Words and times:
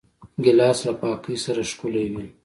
ګیلاس 0.43 0.79
له 0.87 0.93
پاکۍ 1.01 1.35
سره 1.45 1.61
ښکلی 1.69 2.05
وي. 2.13 2.25